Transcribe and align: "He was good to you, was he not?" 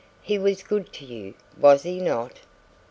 "He 0.23 0.39
was 0.39 0.63
good 0.63 0.91
to 0.93 1.05
you, 1.05 1.35
was 1.59 1.83
he 1.83 1.99
not?" 1.99 2.39